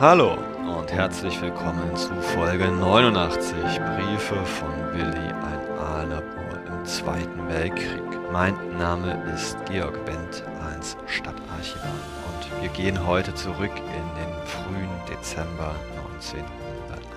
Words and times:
Hallo 0.00 0.38
und 0.78 0.90
herzlich 0.90 1.42
willkommen 1.42 1.94
zu 1.94 2.08
Folge 2.22 2.68
89 2.68 3.52
Briefe 3.52 4.46
von 4.46 4.94
Willi, 4.94 5.28
ein 5.28 5.78
Aalabor 5.78 6.58
im 6.66 6.84
Zweiten 6.86 7.46
Weltkrieg. 7.50 8.00
Mein 8.32 8.54
Name 8.78 9.22
ist 9.34 9.58
Georg 9.66 9.98
Wendt 10.06 10.42
als 10.64 10.96
Stadtarchivar 11.04 11.84
und 11.84 12.62
wir 12.62 12.70
gehen 12.70 13.06
heute 13.06 13.34
zurück 13.34 13.76
in 13.76 14.06
den 14.16 14.46
frühen 14.46 14.88
Dezember 15.06 15.74
19. 16.14 16.44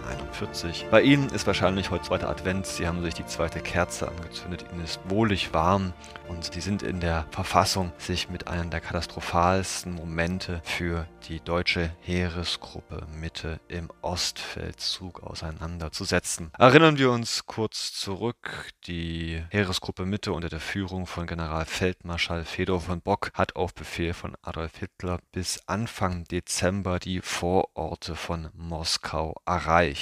41. 0.03 0.87
Bei 0.91 1.01
Ihnen 1.01 1.29
ist 1.29 1.47
wahrscheinlich 1.47 1.89
heute 1.89 2.05
zweiter 2.05 2.29
Advent. 2.29 2.65
Sie 2.65 2.87
haben 2.87 3.01
sich 3.01 3.13
die 3.13 3.25
zweite 3.25 3.59
Kerze 3.59 4.07
angezündet. 4.07 4.65
Ihnen 4.71 4.83
ist 4.83 4.99
wohlig 5.07 5.53
warm 5.53 5.93
und 6.27 6.53
Sie 6.53 6.61
sind 6.61 6.83
in 6.83 6.99
der 6.99 7.25
Verfassung, 7.31 7.91
sich 7.97 8.29
mit 8.29 8.47
einem 8.47 8.69
der 8.69 8.81
katastrophalsten 8.81 9.93
Momente 9.93 10.61
für 10.63 11.07
die 11.27 11.39
deutsche 11.39 11.91
Heeresgruppe 12.01 13.05
Mitte 13.19 13.59
im 13.67 13.89
Ostfeldzug 14.01 15.23
auseinanderzusetzen. 15.23 16.51
Erinnern 16.57 16.97
wir 16.97 17.11
uns 17.11 17.45
kurz 17.45 17.93
zurück. 17.93 18.71
Die 18.87 19.43
Heeresgruppe 19.49 20.05
Mitte 20.05 20.33
unter 20.33 20.49
der 20.49 20.59
Führung 20.59 21.07
von 21.07 21.27
Generalfeldmarschall 21.27 22.45
Fedor 22.45 22.81
von 22.81 23.01
Bock 23.01 23.31
hat 23.33 23.55
auf 23.55 23.73
Befehl 23.73 24.13
von 24.13 24.35
Adolf 24.41 24.77
Hitler 24.77 25.19
bis 25.31 25.61
Anfang 25.67 26.25
Dezember 26.25 26.99
die 26.99 27.21
Vororte 27.21 28.15
von 28.15 28.49
Moskau 28.53 29.35
erreicht. 29.45 29.92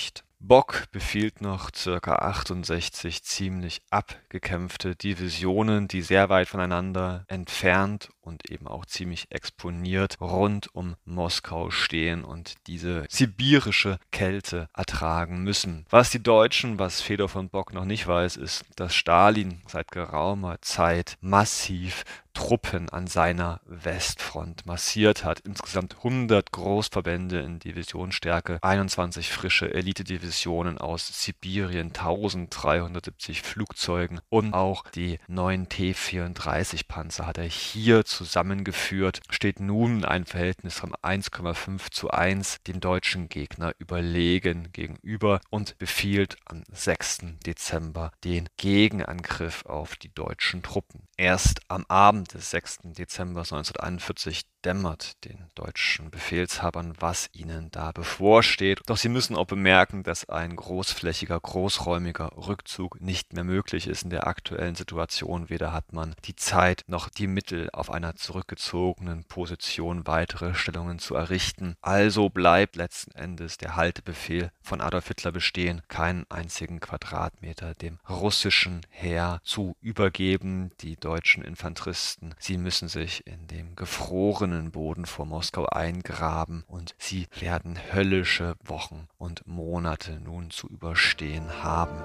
Bock 0.44 0.86
befiehlt 0.92 1.40
noch 1.40 1.70
ca. 1.72 2.16
68 2.16 3.24
ziemlich 3.24 3.82
abgekämpfte 3.92 4.96
Divisionen, 4.96 5.88
die 5.88 6.02
sehr 6.02 6.30
weit 6.30 6.48
voneinander 6.48 7.26
entfernt 7.28 8.10
und 8.22 8.50
eben 8.50 8.68
auch 8.68 8.88
ziemlich 8.88 9.28
exponiert 9.30 10.20
rund 10.20 10.74
um 10.74 10.96
Moskau 11.06 11.70
stehen 11.70 12.24
und 12.24 12.56
diese 12.66 13.06
sibirische 13.08 14.00
Kälte 14.12 14.68
ertragen 14.76 15.44
müssen. 15.44 15.86
Was 15.92 16.10
die 16.10 16.24
Deutschen, 16.24 16.80
was 16.80 17.02
Fedor 17.02 17.30
von 17.30 17.50
Bock 17.50 17.72
noch 17.72 17.86
nicht 17.86 18.08
weiß, 18.08 18.38
ist, 18.38 18.66
dass 18.76 18.96
Stalin 18.96 19.62
seit 19.68 19.92
geraumer 19.92 20.60
Zeit 20.62 21.18
massiv 21.22 22.04
Truppen 22.34 22.90
an 22.90 23.08
seiner 23.08 23.62
Westfront 23.66 24.66
massiert 24.66 25.24
hat. 25.24 25.40
Insgesamt 25.42 25.98
100 25.98 26.52
Großverbände 26.52 27.40
in 27.40 27.60
Divisionsstärke, 27.60 28.60
21 28.62 29.30
frische 29.30 29.74
Elitedivisionen 29.74 30.78
aus 30.78 31.08
Sibirien, 31.24 31.88
1370 31.88 33.42
Flugzeugen 33.42 34.22
und 34.30 34.54
auch 34.54 34.84
die 34.90 35.20
neuen 35.28 35.70
T-34 35.70 36.88
Panzer 36.88 37.26
hat 37.26 37.38
er 37.38 37.46
hier 37.46 38.06
zusammengeführt, 38.06 39.22
steht 39.30 39.60
nun 39.60 40.06
ein 40.06 40.26
Verhältnis 40.26 40.78
von 40.78 40.94
1,5 40.94 41.92
zu 41.92 42.12
1 42.12 42.64
dem 42.68 42.80
deutschen 42.80 43.30
Gegner 43.30 43.74
überlegen 43.80 44.72
gegenüber 44.74 45.42
und 45.50 45.78
befiehlt 45.78 46.38
am 46.46 46.64
6. 46.72 47.20
Dezember 47.46 48.12
den 48.24 48.48
Gegenangriff 48.58 49.66
auf 49.66 49.96
die 49.96 50.14
deutschen 50.14 50.64
Truppen. 50.64 51.08
Erst 51.18 51.62
am 51.68 51.86
Abend 51.88 52.21
des 52.28 52.50
6. 52.50 52.80
Dezember 52.84 53.42
1941 53.42 54.44
dämmert 54.66 55.24
den 55.26 55.48
deutschen 55.56 56.12
Befehlshabern, 56.12 56.94
was 57.00 57.30
ihnen 57.34 57.72
da 57.72 57.92
bevorsteht. 57.92 58.82
Doch 58.86 58.98
sie 58.98 59.10
müssen 59.10 59.36
auch 59.36 59.46
bemerken, 59.46 60.04
dass 60.04 60.30
ein 60.30 60.56
großflächiger, 60.56 61.40
großräumiger 61.40 62.32
Rückzug 62.36 63.02
nicht 63.02 63.34
mehr 63.34 63.44
möglich 63.44 63.88
ist 63.88 64.04
in 64.04 64.10
der 64.10 64.28
aktuellen 64.28 64.76
Situation. 64.76 65.50
Weder 65.50 65.74
hat 65.74 65.94
man 65.94 66.16
die 66.26 66.36
Zeit 66.36 66.84
noch 66.88 67.10
die 67.10 67.28
Mittel, 67.28 67.70
auf 67.74 67.92
einer 67.92 68.16
zurückgezogenen 68.16 69.24
Position 69.26 70.08
weitere 70.08 70.54
Stellungen 70.54 71.00
zu 71.00 71.16
errichten. 71.16 71.76
Also 71.82 72.30
bleibt 72.30 72.76
letzten 72.76 73.12
Endes 73.12 73.58
der 73.58 73.76
Haltebefehl 73.76 74.52
von 74.62 74.82
Adolf 74.82 75.08
Hitler 75.08 75.32
bestehen, 75.32 75.82
keinen 75.88 76.26
einzigen 76.30 76.80
Quadratmeter 76.80 77.74
dem 77.76 78.00
russischen 78.08 78.82
Heer 78.90 79.40
zu 79.44 79.76
übergeben. 79.82 80.72
Die 80.82 80.96
deutschen 80.96 81.44
Infanteristen, 81.44 82.36
sie 82.40 82.58
müssen 82.58 82.88
sich 82.88 83.26
in 83.26 83.48
dem 83.48 83.76
gefrorenen 83.76 84.51
Boden 84.72 85.06
vor 85.06 85.26
Moskau 85.26 85.66
eingraben 85.66 86.64
und 86.68 86.94
sie 86.98 87.28
werden 87.40 87.80
höllische 87.94 88.56
Wochen 88.64 89.08
und 89.18 89.48
Monate 89.48 90.20
nun 90.20 90.52
zu 90.52 90.68
überstehen 90.68 91.64
haben. 91.64 92.04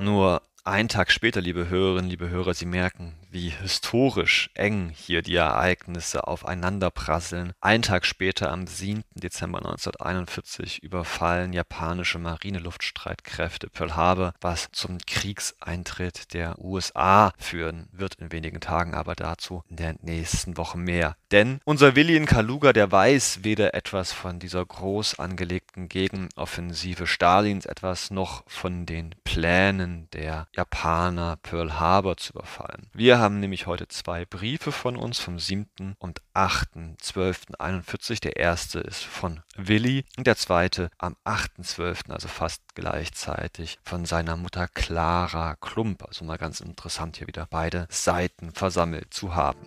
Nur 0.00 0.42
ein 0.64 0.88
Tag 0.88 1.12
später, 1.12 1.40
liebe 1.40 1.68
Hörerinnen, 1.68 2.10
liebe 2.10 2.28
Hörer, 2.28 2.54
Sie 2.54 2.66
merken, 2.66 3.14
wie 3.32 3.48
historisch 3.48 4.50
eng 4.54 4.92
hier 4.94 5.22
die 5.22 5.36
Ereignisse 5.36 6.26
aufeinanderprasseln. 6.28 7.54
Ein 7.60 7.82
Tag 7.82 8.04
später, 8.04 8.52
am 8.52 8.66
7. 8.66 9.04
Dezember 9.14 9.58
1941, 9.58 10.82
überfallen 10.82 11.52
japanische 11.54 12.18
Marineluftstreitkräfte 12.18 13.70
Pearl 13.70 13.96
Harbor, 13.96 14.34
was 14.40 14.68
zum 14.72 14.98
Kriegseintritt 14.98 16.34
der 16.34 16.58
USA 16.58 17.32
führen 17.38 17.88
wird 17.92 18.16
in 18.16 18.32
wenigen 18.32 18.60
Tagen, 18.60 18.94
aber 18.94 19.14
dazu 19.14 19.62
in 19.70 19.76
der 19.76 19.94
nächsten 20.02 20.58
Woche 20.58 20.76
mehr. 20.76 21.16
Denn 21.30 21.60
unser 21.64 21.96
Willi 21.96 22.16
in 22.16 22.26
Kaluga, 22.26 22.74
der 22.74 22.92
weiß 22.92 23.40
weder 23.42 23.72
etwas 23.72 24.12
von 24.12 24.38
dieser 24.38 24.64
groß 24.64 25.18
angelegten 25.18 25.88
Gegenoffensive 25.88 27.06
Stalins, 27.06 27.64
etwas 27.64 28.10
noch 28.10 28.44
von 28.46 28.84
den 28.84 29.14
Plänen 29.24 30.08
der 30.12 30.48
Japaner 30.54 31.36
Pearl 31.42 31.80
Harbor 31.80 32.18
zu 32.18 32.34
überfallen. 32.34 32.90
Wir 32.92 33.21
haben 33.22 33.40
nämlich 33.40 33.66
heute 33.66 33.88
zwei 33.88 34.24
Briefe 34.26 34.72
von 34.72 34.96
uns 34.96 35.18
vom 35.20 35.38
7. 35.38 35.94
und 35.98 36.20
8.12.41. 36.34 38.20
Der 38.20 38.36
erste 38.36 38.80
ist 38.80 39.04
von 39.04 39.40
Willi 39.56 40.04
und 40.16 40.26
der 40.26 40.36
zweite 40.36 40.90
am 40.98 41.16
8.12., 41.24 42.10
also 42.10 42.28
fast 42.28 42.62
gleichzeitig, 42.74 43.78
von 43.84 44.04
seiner 44.04 44.36
Mutter 44.36 44.66
Clara 44.68 45.54
Klump. 45.54 46.04
Also 46.04 46.24
mal 46.24 46.36
ganz 46.36 46.60
interessant 46.60 47.16
hier 47.16 47.28
wieder 47.28 47.46
beide 47.48 47.86
Seiten 47.88 48.52
versammelt 48.52 49.14
zu 49.14 49.34
haben. 49.34 49.60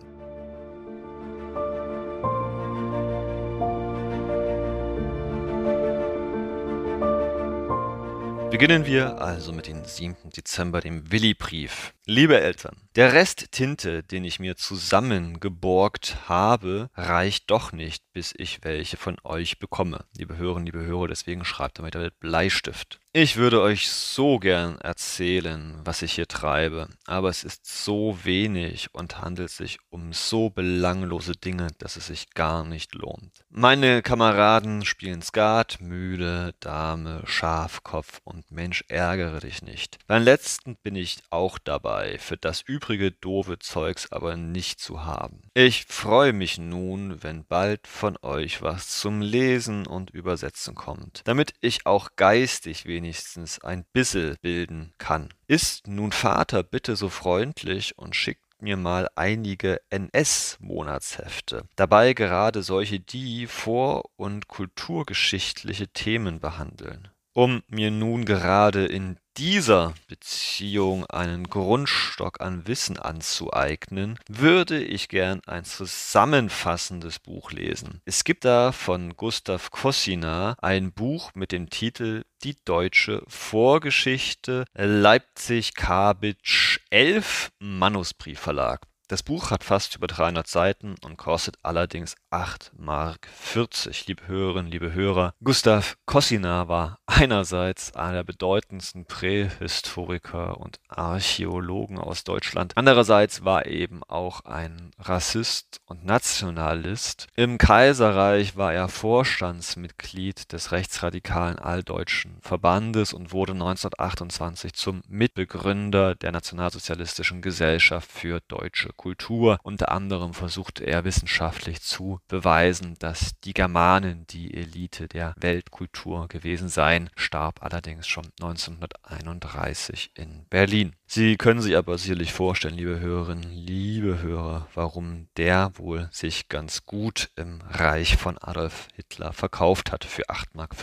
Beginnen 8.52 8.86
wir 8.86 9.20
also 9.20 9.52
mit 9.52 9.68
dem 9.68 9.84
7. 9.84 10.30
Dezember, 10.30 10.80
dem 10.80 11.12
Willi-Brief. 11.12 11.94
Liebe 12.06 12.40
Eltern, 12.40 12.85
der 12.96 13.12
Rest 13.12 13.52
Tinte, 13.52 14.04
den 14.04 14.24
ich 14.24 14.40
mir 14.40 14.56
zusammengeborgt 14.56 16.16
habe, 16.30 16.90
reicht 16.96 17.52
doch 17.52 17.74
nicht, 17.74 18.04
bis 18.14 18.34
ich 18.38 18.64
welche 18.64 18.96
von 18.96 19.18
euch 19.26 19.60
bekomme. 19.60 20.06
Liebe 20.18 20.38
Hörerinnen, 20.38 20.66
liebe 20.66 20.86
Hörer, 20.86 21.10
deswegen 21.10 21.44
schreibt 21.44 21.80
damit 21.80 21.96
mit 21.96 22.20
Bleistift. 22.20 23.00
Ich 23.12 23.38
würde 23.38 23.62
euch 23.62 23.90
so 23.90 24.40
gern 24.40 24.78
erzählen, 24.80 25.80
was 25.86 26.02
ich 26.02 26.14
hier 26.14 26.28
treibe, 26.28 26.90
aber 27.06 27.30
es 27.30 27.46
ist 27.46 27.66
so 27.66 28.20
wenig 28.24 28.94
und 28.94 29.22
handelt 29.22 29.52
sich 29.52 29.80
um 29.90 30.12
so 30.12 30.50
belanglose 30.50 31.32
Dinge, 31.32 31.68
dass 31.78 31.96
es 31.96 32.08
sich 32.08 32.32
gar 32.32 32.66
nicht 32.66 32.94
lohnt. 32.94 33.46
Meine 33.50 34.02
Kameraden 34.02 34.84
spielen 34.84 35.22
Skat, 35.22 35.78
Mühle, 35.80 36.56
Dame, 36.60 37.22
Schafkopf 37.26 38.20
und 38.26 38.52
Mensch 38.52 38.84
ärgere 38.90 39.40
dich 39.40 39.62
nicht. 39.62 39.98
Beim 40.08 40.24
letzten 40.24 40.76
bin 40.84 40.98
ich 40.98 41.20
auch 41.30 41.58
dabei, 41.58 42.18
für 42.20 42.36
das 42.36 42.62
übrige 42.62 42.85
doofe 43.22 43.60
Zeugs 43.60 44.12
aber 44.12 44.36
nicht 44.36 44.80
zu 44.80 45.06
haben. 45.06 45.42
Ich 45.54 45.86
freue 45.86 46.34
mich 46.34 46.58
nun, 46.58 47.24
wenn 47.24 47.46
bald 47.46 47.88
von 47.88 48.18
euch 48.22 48.62
was 48.62 49.00
zum 49.00 49.22
Lesen 49.22 49.88
und 49.88 50.10
Übersetzen 50.10 50.76
kommt, 50.76 51.22
damit 51.26 51.54
ich 51.62 51.86
auch 51.86 52.10
geistig 52.16 52.86
wenig 52.86 53.06
wenigstens 53.06 53.60
ein 53.60 53.86
bissel 53.94 54.36
bilden 54.42 54.94
kann. 54.98 55.30
Ist 55.48 55.88
nun 55.88 56.12
Vater 56.12 56.64
bitte 56.64 56.96
so 56.96 57.10
freundlich 57.10 57.98
und 57.98 58.16
schickt 58.16 58.42
mir 58.60 58.78
mal 58.78 59.08
einige 59.16 59.80
NS-Monatshefte. 59.92 61.66
Dabei 61.76 62.14
gerade 62.14 62.64
solche, 62.64 63.00
die 63.00 63.46
vor- 63.46 64.10
und 64.16 64.48
kulturgeschichtliche 64.48 65.90
Themen 65.90 66.40
behandeln. 66.40 67.10
Um 67.38 67.64
mir 67.68 67.92
nun 67.92 68.24
gerade 68.24 68.86
in 68.86 69.18
dieser 69.36 69.94
Beziehung 70.08 71.06
einen 71.08 71.50
Grundstock 71.50 72.40
an 72.40 72.66
Wissen 72.66 72.98
anzueignen, 72.98 74.18
würde 74.30 74.82
ich 74.82 75.10
gern 75.10 75.42
ein 75.46 75.66
zusammenfassendes 75.66 77.20
Buch 77.20 77.52
lesen. 77.52 78.00
Es 78.06 78.24
gibt 78.24 78.46
da 78.46 78.72
von 78.72 79.18
Gustav 79.18 79.70
Kossina 79.70 80.56
ein 80.62 80.94
Buch 80.94 81.32
mit 81.36 81.52
dem 81.52 81.70
Titel 81.70 82.24
Die 82.46 82.56
deutsche 82.64 83.22
Vorgeschichte 83.28 84.64
Leipzig 84.74 85.74
Kabitsch 85.74 86.80
11 86.90 87.52
Manusbriefverlag. 87.60 88.88
Das 89.08 89.22
Buch 89.22 89.52
hat 89.52 89.64
fast 89.64 89.96
über 89.96 90.08
300 90.08 90.48
Seiten 90.48 90.96
und 91.06 91.16
kostet 91.18 91.58
allerdings 91.62 92.16
8 92.32 92.72
Mark 92.76 93.28
40. 93.36 94.08
Liebe 94.08 94.28
Hörerinnen, 94.28 94.72
liebe 94.72 94.94
Hörer, 94.94 95.36
Gustav 95.44 95.96
Kossina 96.08 96.68
war 96.68 96.98
einerseits 97.06 97.96
einer 97.96 98.14
der 98.14 98.24
bedeutendsten 98.24 99.06
Prähistoriker 99.06 100.58
und 100.58 100.80
Archäologen 100.88 102.00
aus 102.00 102.24
Deutschland. 102.24 102.74
Andererseits 102.76 103.46
war 103.46 103.68
er 103.68 103.72
eben 103.72 104.04
auch 104.06 104.42
ein 104.42 104.90
Rassist 104.98 105.82
und 105.86 106.04
Nationalist. 106.04 107.28
Im 107.36 107.60
Kaiserreich 107.60 108.58
war 108.58 108.74
er 108.74 108.90
Vorstandsmitglied 108.90 110.52
des 110.52 110.72
rechtsradikalen 110.72 111.60
Alldeutschen 111.60 112.40
Verbandes 112.42 113.14
und 113.14 113.32
wurde 113.32 113.54
1928 113.54 114.74
zum 114.74 115.04
Mitbegründer 115.08 116.16
der 116.16 116.32
Nationalsozialistischen 116.32 117.44
Gesellschaft 117.44 118.12
für 118.12 118.42
deutsche 118.48 118.95
Kultur. 118.96 119.58
Unter 119.64 119.92
anderem 119.92 120.34
versuchte 120.34 120.84
er 120.84 121.04
wissenschaftlich 121.04 121.82
zu 121.82 122.20
beweisen, 122.28 122.96
dass 123.00 123.40
die 123.44 123.54
Germanen 123.54 124.26
die 124.28 124.54
Elite 124.54 125.08
der 125.08 125.34
Weltkultur 125.38 126.28
gewesen 126.28 126.70
seien, 126.70 127.10
starb 127.16 127.64
allerdings 127.64 128.08
schon 128.08 128.26
1931 128.42 130.12
in 130.16 130.46
Berlin. 130.50 130.94
Sie 131.08 131.38
können 131.38 131.62
sich 131.62 131.78
aber 131.78 131.98
sicherlich 131.98 132.34
vorstellen, 132.34 132.76
liebe 132.76 133.00
Hörerinnen, 133.00 133.52
liebe 133.52 134.22
Hörer, 134.22 134.68
warum 134.74 135.28
der 135.38 135.72
wohl 135.76 136.10
sich 136.12 136.50
ganz 136.50 136.86
gut 136.86 137.30
im 137.36 137.62
Reich 137.70 138.18
von 138.18 138.38
Adolf 138.40 138.88
Hitler 138.96 139.34
verkauft 139.34 139.92
hat 139.92 140.04
für 140.04 140.30
8,40 140.30 140.54
Mark. 140.54 140.76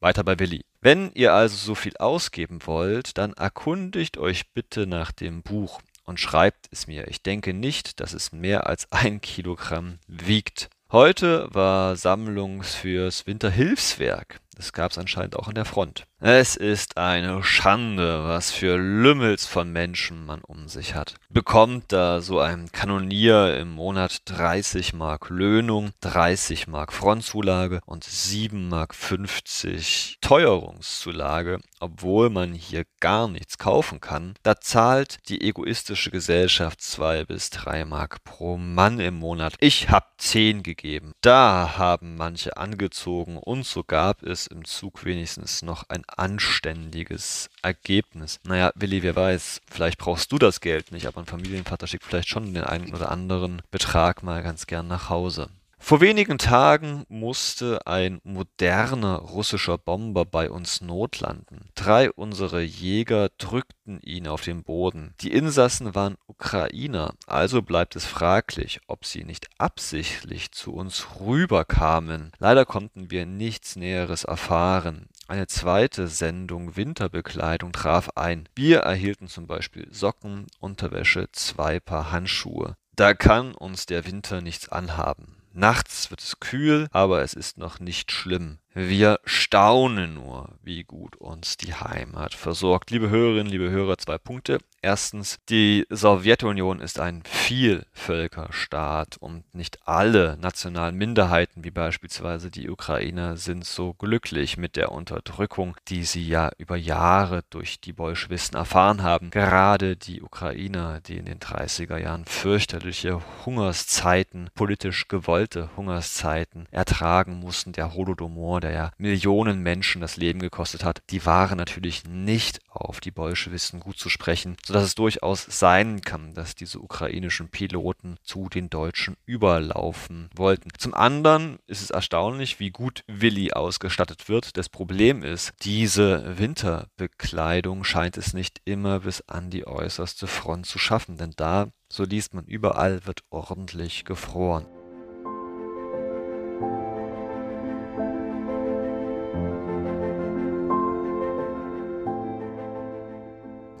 Weiter 0.00 0.24
bei 0.24 0.38
Willi. 0.38 0.64
Wenn 0.80 1.10
ihr 1.14 1.32
also 1.32 1.56
so 1.56 1.74
viel 1.74 1.96
ausgeben 1.96 2.60
wollt, 2.64 3.18
dann 3.18 3.32
erkundigt 3.32 4.18
euch 4.18 4.52
bitte 4.52 4.86
nach 4.86 5.10
dem 5.10 5.42
Buch 5.42 5.80
und 6.06 6.18
schreibt 6.20 6.68
es 6.70 6.86
mir. 6.86 7.08
Ich 7.08 7.22
denke 7.22 7.52
nicht, 7.52 8.00
dass 8.00 8.14
es 8.14 8.32
mehr 8.32 8.66
als 8.66 8.90
ein 8.90 9.20
Kilogramm 9.20 9.98
wiegt. 10.06 10.70
Heute 10.90 11.52
war 11.52 11.96
Sammlungs 11.96 12.74
fürs 12.74 13.26
Winterhilfswerk. 13.26 14.40
Das 14.54 14.72
gab 14.72 14.92
es 14.92 14.98
anscheinend 14.98 15.36
auch 15.36 15.48
an 15.48 15.54
der 15.56 15.64
Front. 15.64 16.06
Es 16.18 16.56
ist 16.56 16.96
eine 16.96 17.42
Schande, 17.42 18.24
was 18.24 18.50
für 18.50 18.78
Lümmels 18.78 19.44
von 19.44 19.70
Menschen 19.70 20.24
man 20.24 20.40
um 20.40 20.66
sich 20.66 20.94
hat. 20.94 21.16
Bekommt 21.28 21.92
da 21.92 22.22
so 22.22 22.40
ein 22.40 22.72
Kanonier 22.72 23.58
im 23.58 23.72
Monat 23.72 24.22
30 24.24 24.94
Mark 24.94 25.28
Löhnung, 25.28 25.90
30 26.00 26.68
Mark 26.68 26.94
Frontzulage 26.94 27.80
und 27.84 28.04
7 28.04 28.70
Mark 28.70 28.94
50 28.94 30.16
Teuerungszulage, 30.22 31.60
obwohl 31.80 32.30
man 32.30 32.54
hier 32.54 32.86
gar 33.00 33.28
nichts 33.28 33.58
kaufen 33.58 34.00
kann, 34.00 34.36
da 34.42 34.58
zahlt 34.58 35.18
die 35.28 35.42
egoistische 35.42 36.10
Gesellschaft 36.10 36.80
2 36.80 37.26
bis 37.26 37.50
3 37.50 37.84
Mark 37.84 38.24
pro 38.24 38.56
Mann 38.56 39.00
im 39.00 39.16
Monat. 39.16 39.52
Ich 39.60 39.90
hab 39.90 40.18
10 40.18 40.62
gegeben. 40.62 41.12
Da 41.20 41.74
haben 41.76 42.16
manche 42.16 42.56
angezogen 42.56 43.36
und 43.36 43.66
so 43.66 43.84
gab 43.84 44.22
es 44.22 44.46
im 44.46 44.64
Zug 44.64 45.04
wenigstens 45.04 45.60
noch 45.60 45.90
ein 45.90 46.05
anständiges 46.06 47.50
Ergebnis. 47.62 48.40
Naja, 48.44 48.72
Willi, 48.74 49.02
wer 49.02 49.16
weiß, 49.16 49.60
vielleicht 49.70 49.98
brauchst 49.98 50.32
du 50.32 50.38
das 50.38 50.60
Geld 50.60 50.92
nicht, 50.92 51.06
aber 51.06 51.20
ein 51.20 51.26
Familienvater 51.26 51.86
schickt 51.86 52.04
vielleicht 52.04 52.28
schon 52.28 52.54
den 52.54 52.64
einen 52.64 52.94
oder 52.94 53.10
anderen 53.10 53.62
Betrag 53.70 54.22
mal 54.22 54.42
ganz 54.42 54.66
gern 54.66 54.88
nach 54.88 55.10
Hause. 55.10 55.48
Vor 55.78 56.00
wenigen 56.00 56.38
Tagen 56.38 57.04
musste 57.08 57.86
ein 57.86 58.20
moderner 58.24 59.18
russischer 59.18 59.78
Bomber 59.78 60.24
bei 60.24 60.50
uns 60.50 60.80
notlanden. 60.80 61.68
Drei 61.76 62.10
unserer 62.10 62.60
Jäger 62.60 63.28
drückten 63.38 64.00
ihn 64.00 64.26
auf 64.26 64.42
den 64.42 64.64
Boden. 64.64 65.14
Die 65.20 65.30
Insassen 65.30 65.94
waren 65.94 66.16
Ukrainer, 66.26 67.14
also 67.28 67.62
bleibt 67.62 67.94
es 67.94 68.04
fraglich, 68.04 68.80
ob 68.88 69.04
sie 69.04 69.22
nicht 69.22 69.46
absichtlich 69.58 70.50
zu 70.50 70.74
uns 70.74 71.06
rüberkamen. 71.20 72.32
Leider 72.38 72.64
konnten 72.64 73.12
wir 73.12 73.24
nichts 73.24 73.76
Näheres 73.76 74.24
erfahren. 74.24 75.08
Eine 75.28 75.48
zweite 75.48 76.06
Sendung 76.06 76.76
Winterbekleidung 76.76 77.72
traf 77.72 78.10
ein. 78.14 78.48
Wir 78.54 78.80
erhielten 78.80 79.26
zum 79.26 79.48
Beispiel 79.48 79.88
Socken, 79.92 80.46
Unterwäsche, 80.60 81.26
zwei 81.32 81.80
Paar 81.80 82.12
Handschuhe. 82.12 82.76
Da 82.94 83.12
kann 83.12 83.52
uns 83.52 83.86
der 83.86 84.06
Winter 84.06 84.40
nichts 84.40 84.68
anhaben. 84.68 85.36
Nachts 85.52 86.10
wird 86.10 86.20
es 86.20 86.38
kühl, 86.38 86.86
aber 86.92 87.22
es 87.22 87.34
ist 87.34 87.58
noch 87.58 87.80
nicht 87.80 88.12
schlimm. 88.12 88.58
Wir 88.78 89.20
staunen 89.24 90.12
nur, 90.12 90.50
wie 90.62 90.84
gut 90.84 91.16
uns 91.16 91.56
die 91.56 91.72
Heimat 91.72 92.34
versorgt. 92.34 92.90
Liebe 92.90 93.08
Hörerinnen, 93.08 93.50
liebe 93.50 93.70
Hörer, 93.70 93.96
zwei 93.96 94.18
Punkte. 94.18 94.58
Erstens, 94.82 95.38
die 95.48 95.86
Sowjetunion 95.88 96.80
ist 96.80 97.00
ein 97.00 97.22
Vielvölkerstaat 97.24 99.16
und 99.16 99.42
nicht 99.52 99.78
alle 99.88 100.36
nationalen 100.40 100.94
Minderheiten, 100.94 101.64
wie 101.64 101.70
beispielsweise 101.70 102.50
die 102.50 102.68
Ukrainer, 102.68 103.36
sind 103.36 103.64
so 103.64 103.94
glücklich 103.94 104.58
mit 104.58 104.76
der 104.76 104.92
Unterdrückung, 104.92 105.76
die 105.88 106.04
sie 106.04 106.28
ja 106.28 106.50
über 106.58 106.76
Jahre 106.76 107.42
durch 107.50 107.80
die 107.80 107.94
Bolschewisten 107.94 108.56
erfahren 108.56 109.02
haben. 109.02 109.30
Gerade 109.30 109.96
die 109.96 110.22
Ukrainer, 110.22 111.00
die 111.00 111.16
in 111.16 111.24
den 111.24 111.40
30er 111.40 111.96
Jahren 111.96 112.26
fürchterliche 112.26 113.20
Hungerszeiten, 113.44 114.50
politisch 114.54 115.08
gewollte 115.08 115.70
Hungerszeiten 115.76 116.68
ertragen 116.70 117.40
mussten, 117.40 117.72
der 117.72 117.94
Holodomor, 117.94 118.60
der 118.66 118.74
ja 118.74 118.90
Millionen 118.98 119.62
Menschen 119.62 120.00
das 120.00 120.16
Leben 120.16 120.40
gekostet 120.40 120.84
hat, 120.84 121.02
die 121.10 121.24
waren 121.24 121.56
natürlich 121.56 122.04
nicht 122.04 122.60
auf 122.68 123.00
die 123.00 123.10
Bolschewisten 123.10 123.80
gut 123.80 123.98
zu 123.98 124.08
sprechen, 124.08 124.56
sodass 124.64 124.82
es 124.82 124.94
durchaus 124.94 125.46
sein 125.48 126.00
kann, 126.00 126.34
dass 126.34 126.54
diese 126.54 126.80
ukrainischen 126.80 127.48
Piloten 127.48 128.16
zu 128.22 128.48
den 128.48 128.68
Deutschen 128.68 129.16
überlaufen 129.24 130.28
wollten. 130.34 130.70
Zum 130.78 130.94
anderen 130.94 131.58
ist 131.66 131.82
es 131.82 131.90
erstaunlich, 131.90 132.58
wie 132.58 132.70
gut 132.70 133.04
Willi 133.06 133.52
ausgestattet 133.52 134.28
wird. 134.28 134.56
Das 134.56 134.68
Problem 134.68 135.22
ist, 135.22 135.52
diese 135.62 136.38
Winterbekleidung 136.38 137.84
scheint 137.84 138.16
es 138.16 138.34
nicht 138.34 138.60
immer 138.64 139.00
bis 139.00 139.22
an 139.28 139.50
die 139.50 139.66
äußerste 139.66 140.26
Front 140.26 140.66
zu 140.66 140.78
schaffen, 140.78 141.16
denn 141.16 141.34
da, 141.36 141.68
so 141.88 142.04
liest 142.04 142.34
man 142.34 142.46
überall, 142.46 143.06
wird 143.06 143.20
ordentlich 143.30 144.04
gefroren. 144.04 144.66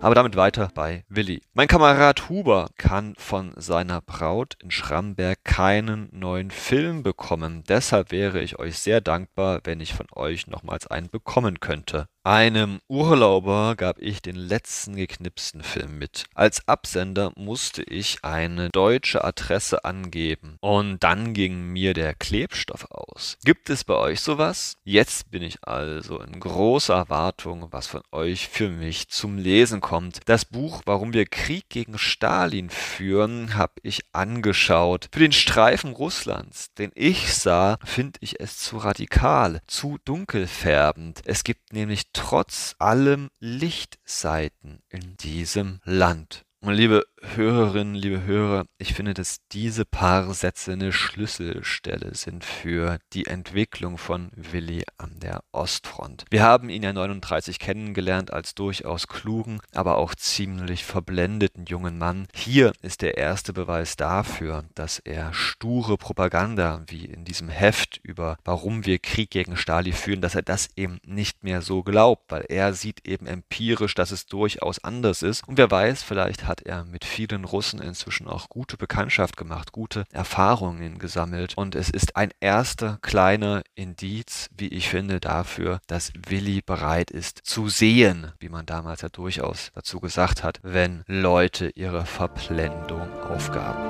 Aber 0.00 0.14
damit 0.14 0.36
weiter 0.36 0.68
bei 0.74 1.04
Willi. 1.08 1.42
Mein 1.54 1.68
Kamerad 1.68 2.28
Huber 2.28 2.68
kann 2.76 3.14
von 3.16 3.52
seiner 3.56 4.02
Braut 4.02 4.56
in 4.62 4.70
Schramberg 4.70 5.42
keinen 5.42 6.08
neuen 6.12 6.50
Film 6.50 7.02
bekommen. 7.02 7.64
Deshalb 7.66 8.12
wäre 8.12 8.40
ich 8.40 8.58
euch 8.58 8.78
sehr 8.78 9.00
dankbar, 9.00 9.60
wenn 9.64 9.80
ich 9.80 9.94
von 9.94 10.06
euch 10.14 10.46
nochmals 10.46 10.86
einen 10.86 11.08
bekommen 11.08 11.60
könnte. 11.60 12.08
Einem 12.26 12.80
Urlauber 12.88 13.76
gab 13.76 14.00
ich 14.00 14.20
den 14.20 14.34
letzten 14.34 14.96
geknipsten 14.96 15.62
Film 15.62 15.96
mit. 15.98 16.24
Als 16.34 16.66
Absender 16.66 17.30
musste 17.36 17.84
ich 17.84 18.18
eine 18.22 18.68
deutsche 18.70 19.22
Adresse 19.22 19.84
angeben 19.84 20.56
und 20.60 21.04
dann 21.04 21.34
ging 21.34 21.68
mir 21.68 21.94
der 21.94 22.14
Klebstoff 22.14 22.90
aus. 22.90 23.38
Gibt 23.44 23.70
es 23.70 23.84
bei 23.84 23.94
euch 23.94 24.22
sowas? 24.22 24.76
Jetzt 24.82 25.30
bin 25.30 25.44
ich 25.44 25.58
also 25.62 26.18
in 26.18 26.40
großer 26.40 26.94
Erwartung, 26.94 27.68
was 27.70 27.86
von 27.86 28.02
euch 28.10 28.48
für 28.48 28.70
mich 28.70 29.06
zum 29.08 29.38
Lesen 29.38 29.80
kommt. 29.86 30.18
Das 30.24 30.44
Buch 30.44 30.82
Warum 30.84 31.12
wir 31.12 31.26
Krieg 31.26 31.68
gegen 31.68 31.96
Stalin 31.96 32.70
führen, 32.70 33.54
habe 33.54 33.74
ich 33.82 34.00
angeschaut. 34.12 35.08
Für 35.12 35.20
den 35.20 35.30
Streifen 35.30 35.92
Russlands, 35.92 36.74
den 36.74 36.90
ich 36.96 37.32
sah, 37.32 37.78
finde 37.84 38.18
ich 38.20 38.40
es 38.40 38.58
zu 38.58 38.78
radikal, 38.78 39.60
zu 39.68 39.98
dunkelfärbend. 40.04 41.22
Es 41.24 41.44
gibt 41.44 41.72
nämlich 41.72 42.10
trotz 42.12 42.74
allem 42.80 43.30
Lichtseiten 43.38 44.82
in 44.88 45.16
diesem 45.18 45.78
Land. 45.84 46.45
Liebe 46.68 47.06
Hörerinnen, 47.34 47.94
liebe 47.94 48.24
Hörer, 48.24 48.66
ich 48.78 48.94
finde, 48.94 49.14
dass 49.14 49.38
diese 49.52 49.84
paar 49.84 50.32
Sätze 50.32 50.72
eine 50.72 50.92
Schlüsselstelle 50.92 52.14
sind 52.14 52.44
für 52.44 52.98
die 53.12 53.26
Entwicklung 53.26 53.98
von 53.98 54.30
Willi 54.34 54.84
an 54.96 55.18
der 55.20 55.42
Ostfront. 55.52 56.24
Wir 56.30 56.42
haben 56.42 56.68
ihn 56.68 56.82
ja 56.82 56.92
39 56.92 57.58
kennengelernt 57.58 58.32
als 58.32 58.54
durchaus 58.54 59.08
klugen, 59.08 59.60
aber 59.74 59.98
auch 59.98 60.14
ziemlich 60.14 60.84
verblendeten 60.84 61.66
jungen 61.66 61.98
Mann. 61.98 62.28
Hier 62.34 62.72
ist 62.82 63.02
der 63.02 63.16
erste 63.16 63.52
Beweis 63.52 63.96
dafür, 63.96 64.64
dass 64.74 64.98
er 65.00 65.32
sture 65.32 65.96
Propaganda, 65.96 66.84
wie 66.86 67.06
in 67.06 67.24
diesem 67.24 67.48
Heft 67.48 67.98
über 68.02 68.36
warum 68.44 68.86
wir 68.86 68.98
Krieg 68.98 69.30
gegen 69.30 69.56
Stalin 69.56 69.92
führen, 69.92 70.20
dass 70.20 70.34
er 70.34 70.42
das 70.42 70.68
eben 70.76 70.98
nicht 71.04 71.42
mehr 71.42 71.60
so 71.62 71.82
glaubt, 71.82 72.30
weil 72.30 72.44
er 72.48 72.72
sieht 72.72 73.06
eben 73.06 73.26
empirisch, 73.26 73.94
dass 73.94 74.10
es 74.10 74.26
durchaus 74.26 74.82
anders 74.84 75.22
ist. 75.22 75.46
Und 75.48 75.58
wer 75.58 75.70
weiß, 75.70 76.02
vielleicht 76.02 76.46
hat 76.46 76.55
hat 76.56 76.66
er 76.66 76.84
mit 76.84 77.04
vielen 77.04 77.44
Russen 77.44 77.82
inzwischen 77.82 78.28
auch 78.28 78.48
gute 78.48 78.78
Bekanntschaft 78.78 79.36
gemacht, 79.36 79.72
gute 79.72 80.06
Erfahrungen 80.10 80.98
gesammelt. 80.98 81.56
Und 81.56 81.74
es 81.74 81.90
ist 81.90 82.16
ein 82.16 82.30
erster 82.40 82.98
kleiner 83.02 83.62
Indiz, 83.74 84.48
wie 84.56 84.68
ich 84.68 84.88
finde, 84.88 85.20
dafür, 85.20 85.80
dass 85.86 86.12
Willi 86.26 86.62
bereit 86.62 87.10
ist 87.10 87.40
zu 87.44 87.68
sehen, 87.68 88.32
wie 88.38 88.48
man 88.48 88.64
damals 88.64 89.02
ja 89.02 89.10
durchaus 89.10 89.70
dazu 89.74 90.00
gesagt 90.00 90.42
hat, 90.42 90.60
wenn 90.62 91.04
Leute 91.06 91.68
ihre 91.74 92.06
Verblendung 92.06 93.12
aufgaben. 93.22 93.84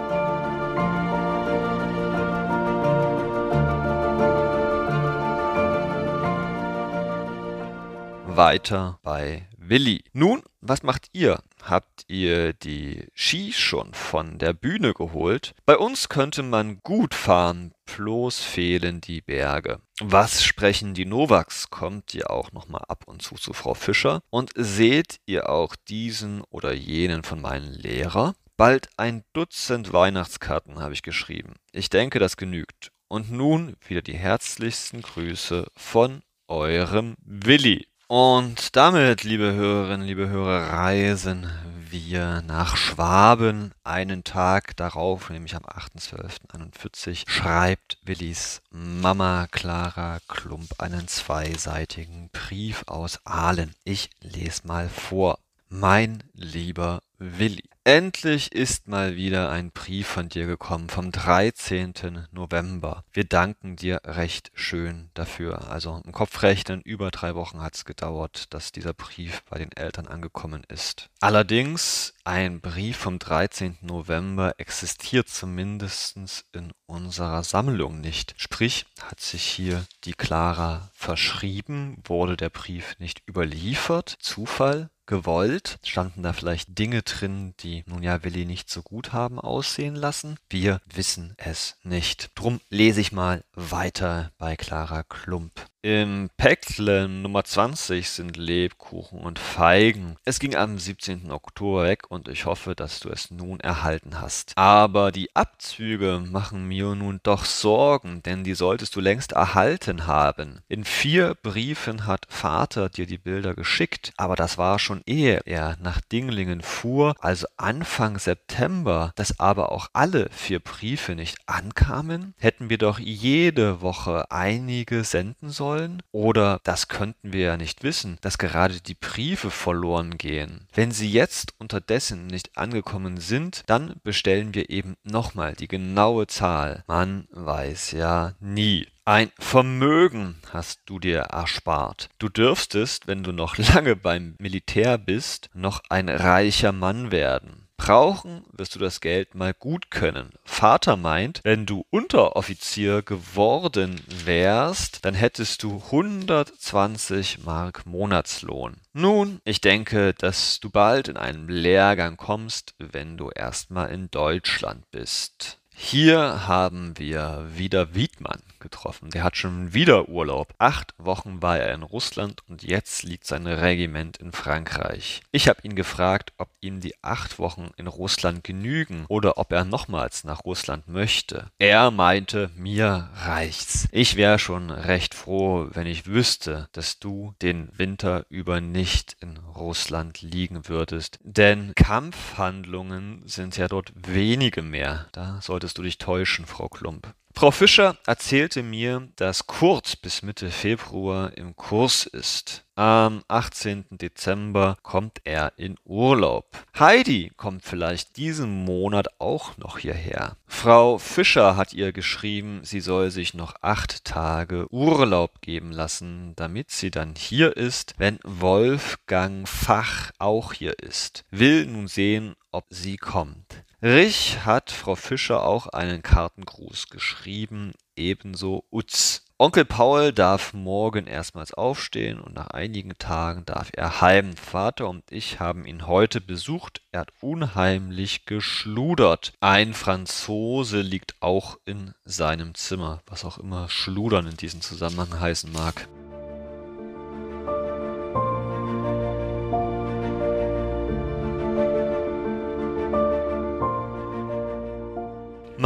weiter 8.37 8.99
bei 9.02 9.49
Willi. 9.56 10.04
Nun, 10.12 10.42
was 10.61 10.82
macht 10.82 11.08
ihr? 11.14 11.38
Habt 11.66 12.04
ihr 12.06 12.52
die 12.52 13.08
Ski 13.12 13.52
schon 13.52 13.92
von 13.92 14.38
der 14.38 14.52
Bühne 14.52 14.94
geholt? 14.94 15.52
Bei 15.64 15.76
uns 15.76 16.08
könnte 16.08 16.44
man 16.44 16.78
gut 16.85 17.12
fahren, 17.12 17.73
bloß 17.96 18.38
fehlen 18.38 19.00
die 19.00 19.20
Berge. 19.20 19.80
Was 20.00 20.44
sprechen 20.44 20.94
die 20.94 21.06
Novaks? 21.06 21.68
Kommt 21.68 22.14
ihr 22.14 22.30
auch 22.30 22.52
nochmal 22.52 22.85
ab 22.87 23.02
und 23.06 23.20
zu 23.20 23.35
zu 23.35 23.52
Frau 23.52 23.75
Fischer? 23.75 24.23
Und 24.30 24.52
seht 24.54 25.18
ihr 25.26 25.49
auch 25.49 25.75
diesen 25.88 26.42
oder 26.50 26.73
jenen 26.73 27.25
von 27.25 27.40
meinen 27.40 27.75
Lehrer? 27.75 28.37
Bald 28.56 28.88
ein 28.96 29.25
Dutzend 29.32 29.92
Weihnachtskarten 29.92 30.78
habe 30.78 30.94
ich 30.94 31.02
geschrieben. 31.02 31.54
Ich 31.73 31.90
denke, 31.90 32.20
das 32.20 32.37
genügt. 32.37 32.92
Und 33.08 33.32
nun 33.32 33.75
wieder 33.88 34.02
die 34.02 34.16
herzlichsten 34.16 35.02
Grüße 35.02 35.66
von 35.75 36.23
eurem 36.46 37.16
Willi. 37.25 37.88
Und 38.08 38.76
damit, 38.76 39.25
liebe 39.25 39.54
Hörerinnen, 39.54 40.06
liebe 40.06 40.28
Hörer, 40.28 40.72
reisen 40.72 41.50
wir 41.90 42.40
nach 42.42 42.76
Schwaben. 42.76 43.72
Einen 43.82 44.22
Tag 44.22 44.76
darauf, 44.76 45.28
nämlich 45.28 45.56
am 45.56 45.64
8.12.41, 45.64 47.28
schreibt 47.28 47.98
Willis 48.04 48.62
Mama 48.70 49.48
Clara 49.50 50.20
Klump 50.28 50.80
einen 50.80 51.08
zweiseitigen 51.08 52.30
Brief 52.30 52.84
aus 52.86 53.18
Aalen. 53.25 53.75
Ich 53.82 54.10
lese 54.20 54.68
mal 54.68 54.88
vor. 54.88 55.40
Mein 55.68 56.23
lieber 56.32 57.00
Willi. 57.18 57.64
Endlich 57.82 58.52
ist 58.52 58.87
mal 58.87 59.16
wieder 59.16 59.50
ein 59.50 59.73
Brief 59.73 60.06
von 60.06 60.28
dir 60.28 60.46
gekommen 60.46 60.88
vom 60.88 61.11
13. 61.11 62.26
November. 62.30 63.04
Wir 63.12 63.25
danken 63.25 63.75
dir 63.75 64.00
recht 64.04 64.52
schön 64.54 65.11
dafür. 65.14 65.68
Also 65.70 66.00
im 66.04 66.12
Kopfrechnen 66.12 66.82
über 66.82 67.11
drei 67.11 67.35
Wochen 67.35 67.62
hat 67.62 67.75
es 67.75 67.85
gedauert, 67.85 68.52
dass 68.54 68.70
dieser 68.70 68.92
Brief 68.92 69.42
bei 69.50 69.58
den 69.58 69.73
Eltern 69.73 70.06
angekommen 70.06 70.62
ist. 70.68 71.11
Allerdings, 71.20 72.14
ein 72.25 72.61
Brief 72.61 72.96
vom 72.96 73.18
13. 73.18 73.78
November 73.80 74.54
existiert 74.58 75.28
zumindest 75.28 76.16
in 76.52 76.73
unserer 76.87 77.42
Sammlung 77.42 78.00
nicht. 78.00 78.35
Sprich, 78.37 78.87
hat 79.02 79.20
sich 79.20 79.42
hier 79.42 79.85
die 80.04 80.14
Clara 80.14 80.90
verschrieben, 80.94 82.02
wurde 82.04 82.37
der 82.37 82.50
Brief 82.50 82.96
nicht 82.99 83.23
überliefert. 83.28 84.16
Zufall? 84.20 84.90
Gewollt? 85.06 85.78
Standen 85.84 86.22
da 86.22 86.32
vielleicht 86.32 86.78
Dinge 86.78 87.02
drin, 87.02 87.54
die 87.60 87.84
nun 87.86 88.02
ja 88.02 88.22
Willi 88.22 88.44
nicht 88.44 88.70
so 88.70 88.82
gut 88.82 89.12
haben 89.12 89.40
aussehen 89.40 89.94
lassen? 89.94 90.36
Wir 90.50 90.80
wissen 90.86 91.34
es 91.38 91.76
nicht. 91.82 92.30
Drum 92.34 92.60
lese 92.68 93.00
ich 93.00 93.12
mal 93.12 93.44
weiter 93.54 94.32
bei 94.38 94.56
Clara 94.56 95.02
Klump. 95.02 95.66
Im 95.87 96.31
Päckle 96.37 97.09
Nummer 97.09 97.45
20 97.45 98.11
sind 98.11 98.37
Lebkuchen 98.37 99.21
und 99.21 99.38
Feigen. 99.38 100.16
Es 100.25 100.40
ging 100.40 100.57
am 100.57 100.81
17. 100.81 101.31
Oktober 101.31 101.85
weg 101.85 102.11
und 102.11 102.26
ich 102.26 102.45
hoffe, 102.45 102.75
dass 102.75 102.99
du 102.99 103.09
es 103.09 103.31
nun 103.31 103.61
erhalten 103.61 104.21
hast. 104.21 104.52
Aber 104.57 105.12
die 105.12 105.37
Abzüge 105.37 106.21
machen 106.28 106.66
mir 106.66 106.97
nun 106.97 107.21
doch 107.23 107.45
Sorgen, 107.45 108.21
denn 108.25 108.43
die 108.43 108.55
solltest 108.55 108.97
du 108.97 109.00
längst 109.00 109.31
erhalten 109.31 110.09
haben. 110.09 110.59
In 110.66 110.85
vier 110.85 111.37
Briefen 111.40 112.05
hat 112.05 112.26
Vater 112.28 112.88
dir 112.88 113.07
die 113.07 113.19
Bilder 113.19 113.55
geschickt, 113.55 114.12
aber 114.16 114.35
das 114.35 114.59
war 114.59 114.81
schon 114.81 115.02
ehe 115.07 115.43
er 115.45 115.76
nach 115.81 116.00
Dinglingen 116.00 116.62
fuhr, 116.62 117.14
also 117.21 117.47
Anfang 117.59 118.19
September, 118.19 119.12
dass 119.14 119.38
aber 119.38 119.71
auch 119.71 119.87
alle 119.93 120.31
vier 120.33 120.59
Briefe 120.59 121.14
nicht 121.14 121.38
ankamen, 121.47 122.35
hätten 122.38 122.71
wir 122.71 122.78
doch 122.78 122.99
jede 122.99 123.83
Woche 123.83 124.28
einige 124.33 125.05
senden 125.05 125.50
sollen 125.50 125.75
wollen? 125.76 126.02
Oder 126.12 126.61
das 126.64 126.88
könnten 126.88 127.33
wir 127.33 127.45
ja 127.45 127.56
nicht 127.56 127.83
wissen, 127.83 128.18
dass 128.21 128.38
gerade 128.38 128.80
die 128.80 128.95
Briefe 128.95 129.50
verloren 129.50 130.16
gehen. 130.18 130.66
Wenn 130.73 130.90
sie 130.90 131.11
jetzt 131.11 131.54
unterdessen 131.59 132.26
nicht 132.26 132.56
angekommen 132.56 133.18
sind, 133.18 133.62
dann 133.66 133.97
bestellen 134.02 134.54
wir 134.54 134.71
eben 134.71 134.97
nochmal 135.04 135.54
die 135.54 135.68
genaue 135.68 136.26
Zahl. 136.26 136.85
Man 136.87 137.26
weiß 137.30 137.92
ja 137.92 138.35
nie. 138.40 138.87
Ein 139.04 139.30
Vermögen 139.38 140.37
hast 140.52 140.80
du 140.87 140.99
dir 140.99 141.18
erspart. 141.18 142.09
Du 142.18 142.28
dürftest, 142.28 143.06
wenn 143.06 143.23
du 143.23 143.30
noch 143.33 143.56
lange 143.75 143.95
beim 143.95 144.35
Militär 144.40 144.99
bist, 144.99 145.49
noch 145.54 145.83
ein 145.88 146.09
reicher 146.09 146.73
Mann 146.73 147.12
werden. 147.12 147.65
Brauchen 147.76 148.45
wirst 148.52 148.75
du 148.75 148.78
das 148.78 149.00
Geld 149.00 149.35
mal 149.35 149.54
gut 149.54 149.90
können. 149.90 150.30
Vater 150.45 150.97
meint, 150.97 151.40
wenn 151.45 151.66
du 151.66 151.85
Unteroffizier 151.90 153.02
geworden 153.02 154.00
wärst, 154.25 155.04
dann 155.04 155.14
hättest 155.14 155.62
du 155.62 155.83
120 155.87 157.45
Mark 157.45 157.87
Monatslohn. 157.87 158.76
Nun, 158.92 159.40
ich 159.45 159.61
denke, 159.61 160.14
dass 160.14 160.59
du 160.61 160.71
bald 160.71 161.09
in 161.09 161.16
einen 161.16 161.49
Lehrgang 161.49 162.16
kommst, 162.16 162.75
wenn 162.78 163.16
du 163.16 163.30
erstmal 163.30 163.90
in 163.90 164.11
Deutschland 164.11 164.90
bist. 164.90 165.59
Hier 165.75 166.49
haben 166.49 166.99
wir 166.99 167.47
wieder 167.54 167.95
Wiedmann 167.95 168.42
getroffen. 168.66 169.11
Der 169.11 169.23
hat 169.23 169.37
schon 169.37 169.75
wieder 169.75 170.08
Urlaub. 170.08 170.52
Acht 170.58 170.94
Wochen 170.99 171.40
war 171.40 171.58
er 171.58 171.73
in 171.73 171.85
Russland 171.85 172.42
und 172.49 172.64
jetzt 172.64 173.04
liegt 173.04 173.25
sein 173.25 173.46
Regiment 173.46 174.16
in 174.16 174.32
Frankreich. 174.32 175.23
Ich 175.30 175.49
habe 175.49 175.61
ihn 175.62 175.76
gefragt, 175.76 176.32
ob 176.37 176.49
ihm 176.61 176.80
die 176.80 176.94
acht 177.02 177.38
Wochen 177.38 177.70
in 177.76 177.87
Russland 177.87 178.42
genügen 178.42 179.04
oder 179.08 179.38
ob 179.38 179.52
er 179.52 179.64
nochmals 179.64 180.25
nach 180.25 180.44
Russland 180.44 180.88
möchte. 180.88 181.50
Er 181.58 181.92
meinte, 181.92 182.50
mir 182.56 183.11
reicht's. 183.14 183.87
Ich 183.92 184.16
wäre 184.16 184.40
schon 184.40 184.70
recht 184.70 185.14
froh, 185.14 185.68
wenn 185.70 185.87
ich 185.87 186.06
wüsste, 186.06 186.68
dass 186.73 186.99
du 186.99 187.35
den 187.42 187.70
Winter 187.76 188.26
über 188.30 188.61
nicht 188.61 189.16
in 189.20 189.37
Russland 189.37 190.23
liegen 190.23 190.68
würdest. 190.68 191.20
Denn 191.23 191.73
Kampfhandlungen 191.76 193.23
sind 193.26 193.56
ja 193.56 193.68
dort 193.68 193.92
wenige 193.94 194.62
mehr. 194.62 195.06
Da 195.12 195.38
solltest 195.40 195.78
du 195.78 195.82
dich 195.82 195.99
täuschen, 195.99 196.46
Frau 196.46 196.68
Klump. 196.68 197.14
Frau 197.38 197.50
Fischer 197.50 197.99
erzählte 198.07 198.62
mir, 198.62 199.09
dass 199.16 199.47
Kurt 199.47 200.00
bis 200.00 200.23
Mitte 200.23 200.50
Februar 200.50 201.37
im 201.37 201.55
Kurs 201.55 202.07
ist. 202.07 202.64
Am 202.76 203.25
18. 203.28 203.85
Dezember 203.90 204.78
kommt 204.83 205.19
er 205.25 205.52
in 205.59 205.76
Urlaub. 205.85 206.47
Heidi 206.78 207.31
kommt 207.37 207.62
vielleicht 207.62 208.16
diesen 208.16 208.64
Monat 208.64 209.09
auch 209.19 209.59
noch 209.59 209.78
hierher. 209.78 210.38
Frau 210.47 210.97
Fischer 210.97 211.57
hat 211.57 211.75
ihr 211.75 211.93
geschrieben, 211.93 212.61
sie 212.62 212.81
soll 212.81 213.11
sich 213.11 213.35
noch 213.35 213.57
acht 213.61 214.07
Tage 214.07 214.66
Urlaub 214.73 215.43
geben 215.43 215.73
lassen, 215.73 216.33
damit 216.37 216.71
sie 216.71 216.90
dann 216.90 217.14
hier 217.16 217.55
ist, 217.55 217.93
wenn 217.99 218.19
Wolfgang 218.25 219.47
Fach 219.47 220.11
auch 220.19 220.55
hier 220.55 220.78
ist. 220.78 221.25
Will 221.31 221.66
nun 221.66 221.87
sehen, 221.87 222.35
ob 222.50 222.64
sie 222.71 222.97
kommt. 222.97 223.65
Rich 223.83 224.38
hat 224.47 224.71
Frau 224.71 224.95
Fischer 224.95 225.45
auch 225.45 225.66
einen 225.66 226.02
Kartengruß 226.02 226.88
geschrieben, 226.88 227.73
ebenso 227.95 228.64
Utz. 228.71 229.23
Onkel 229.38 229.66
Paul 229.66 230.14
darf 230.14 230.54
morgen 230.54 231.06
erstmals 231.06 231.52
aufstehen 231.52 232.18
und 232.18 232.35
nach 232.35 232.47
einigen 232.47 232.97
Tagen 232.97 233.45
darf 233.45 233.71
er 233.75 234.00
heim. 234.00 234.35
Vater 234.35 234.88
und 234.88 235.04
ich 235.12 235.40
haben 235.40 235.66
ihn 235.66 235.87
heute 235.87 236.23
besucht. 236.23 236.80
Er 236.90 237.00
hat 237.00 237.12
unheimlich 237.21 238.25
geschludert. 238.25 239.35
Ein 239.40 239.75
Franzose 239.75 240.80
liegt 240.80 241.16
auch 241.21 241.59
in 241.66 241.92
seinem 242.06 242.54
Zimmer, 242.54 243.02
was 243.04 243.26
auch 243.26 243.37
immer 243.37 243.68
Schludern 243.68 244.26
in 244.26 244.38
diesem 244.38 244.62
Zusammenhang 244.62 245.21
heißen 245.21 245.52
mag. 245.52 245.87